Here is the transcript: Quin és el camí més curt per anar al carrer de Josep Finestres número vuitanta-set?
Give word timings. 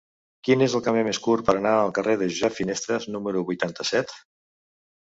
Quin 0.47 0.63
és 0.65 0.75
el 0.79 0.81
camí 0.87 1.03
més 1.07 1.19
curt 1.27 1.45
per 1.51 1.55
anar 1.59 1.75
al 1.83 1.93
carrer 1.99 2.17
de 2.23 2.31
Josep 2.33 2.59
Finestres 2.63 3.09
número 3.19 3.47
vuitanta-set? 3.53 4.21